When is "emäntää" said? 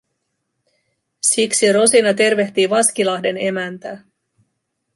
3.37-4.03